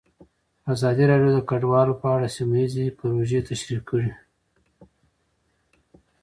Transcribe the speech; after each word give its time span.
ازادي 0.73 1.03
راډیو 1.11 1.31
د 1.35 1.39
کډوال 1.49 1.89
په 2.01 2.07
اړه 2.15 2.27
سیمه 2.35 2.55
ییزې 2.61 2.85
پروژې 2.99 3.39
تشریح 3.49 3.81
کړې. 3.89 4.09